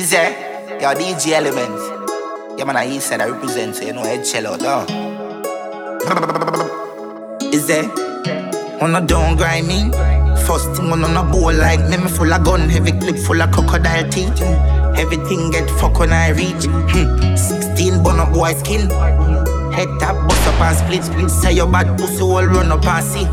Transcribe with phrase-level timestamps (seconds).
[0.00, 0.16] Easy.
[0.80, 1.76] Yo, DJ Element.
[2.56, 4.86] Yeah, man, I east side I represent, you know, head shell out, no?
[7.52, 7.86] Is there?
[8.80, 9.90] Wanna don't grind me?
[10.46, 13.50] First thing on a bowl like me, me full of gun, heavy clip full of
[13.50, 14.40] crocodile teeth.
[14.96, 16.64] Everything get fuck when I reach.
[16.64, 17.36] Hmm.
[17.36, 18.88] 16 bun up boy skin.
[19.70, 21.30] Head tap, bust up and split, split.
[21.30, 23.24] Say your bad pussy all run up and see.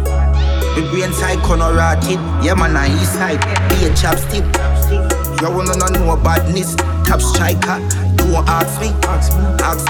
[0.76, 2.20] The brain side corner rotted.
[2.44, 3.40] Yeah, man, I east side.
[3.70, 5.17] Be a chapstick.
[5.42, 6.74] You wanna know badness?
[7.06, 7.78] Top striker.
[8.18, 8.90] Don't ask me.
[9.06, 9.32] Ask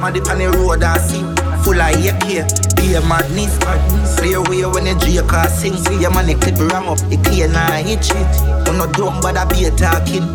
[0.04, 1.24] me the on the road I see.
[1.64, 2.76] Full of AK.
[2.76, 3.56] Be a madness.
[4.20, 5.78] Play away when the J car sing.
[5.78, 7.00] See your the clip ram up.
[7.10, 8.28] It clear now, hit shit.
[8.68, 10.28] I'm not dumb, but I be a talking.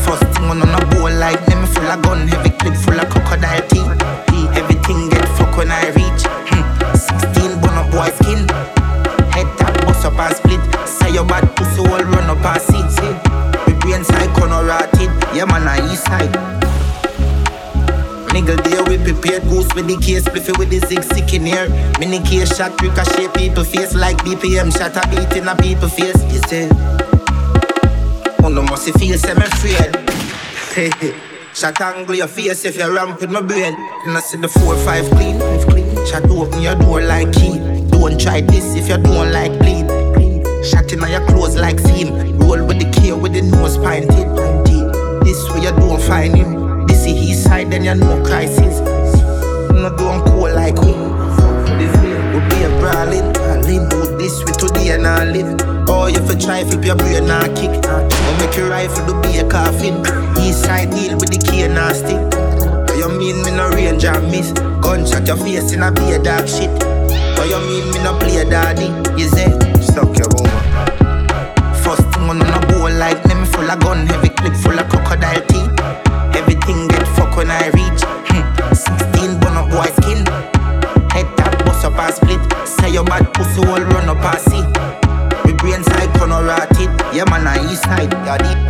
[0.00, 3.68] First thing on a bowl like me full of gun, heavy clip full of crocodile
[3.68, 3.99] teeth.
[18.40, 21.68] Nigga there we prepared goose with the case spliffy with the zig sick in here.
[21.98, 26.16] Mini case shot ricochet people face like BPM shot a beat in a people face.
[26.32, 26.66] You say,
[28.42, 31.14] oh no must feel semi afraid.
[31.52, 33.74] Shot angle your face if you ramp with my brain.
[34.06, 36.06] And I see the four five clean, clean.
[36.06, 37.58] Shot open your door like key.
[37.90, 39.84] Don't try this if you don't like bleed.
[40.64, 42.38] Shot in your clothes like seam.
[42.38, 44.30] Roll with the K with the nose pinted.
[45.24, 46.59] This way you don't find him.
[47.10, 48.78] Is his side, then you know crisis.
[49.74, 50.94] Not doing cool like we.
[50.94, 53.34] We be a brawling.
[53.66, 55.58] Lean do this with today and I live.
[55.88, 57.70] Oh, if you try flip your brain and kick.
[57.90, 58.06] Or
[58.38, 60.06] make your rifle to be a coffin.
[60.38, 62.22] East side deal with the key and a stick.
[62.96, 64.52] You mean me no range and miss?
[64.80, 66.70] Gunshot your face in a be a dark shit.
[66.70, 68.86] Or you mean me no play daddy?
[69.20, 69.50] You say,
[87.12, 88.12] Yeah man, I east side.
[88.12, 88.69] Yeah,